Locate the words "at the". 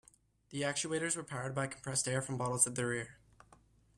2.65-2.87